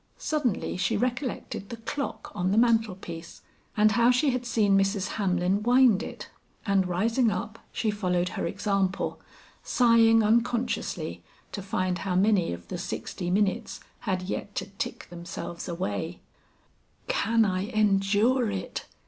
[0.17, 3.43] Suddenly she recollected the clock on the mantel piece
[3.77, 5.09] and how she had seen Mrs.
[5.09, 6.27] Hamlin wind it,
[6.65, 9.21] and rising up, she followed her example,
[9.61, 15.69] sighing unconsciously to find how many of the sixty minutes had yet to tick themselves
[15.69, 16.19] away,
[17.07, 18.87] "Can I endure it!"